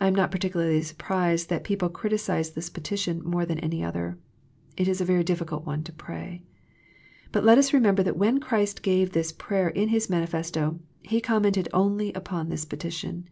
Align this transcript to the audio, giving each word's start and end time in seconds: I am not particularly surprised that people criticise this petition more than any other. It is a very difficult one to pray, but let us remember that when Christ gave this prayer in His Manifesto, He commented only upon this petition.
I 0.00 0.06
am 0.06 0.14
not 0.14 0.30
particularly 0.30 0.82
surprised 0.82 1.48
that 1.48 1.64
people 1.64 1.88
criticise 1.88 2.52
this 2.52 2.70
petition 2.70 3.20
more 3.24 3.44
than 3.44 3.58
any 3.58 3.82
other. 3.82 4.16
It 4.76 4.86
is 4.86 5.00
a 5.00 5.04
very 5.04 5.24
difficult 5.24 5.66
one 5.66 5.82
to 5.82 5.92
pray, 5.92 6.44
but 7.32 7.42
let 7.42 7.58
us 7.58 7.72
remember 7.72 8.04
that 8.04 8.16
when 8.16 8.38
Christ 8.38 8.82
gave 8.84 9.10
this 9.10 9.32
prayer 9.32 9.68
in 9.70 9.88
His 9.88 10.08
Manifesto, 10.08 10.78
He 11.02 11.20
commented 11.20 11.68
only 11.74 12.12
upon 12.12 12.50
this 12.50 12.64
petition. 12.64 13.28